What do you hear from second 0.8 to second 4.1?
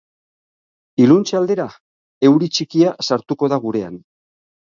Iluntze aldera, euri txikia sartuko da gurean.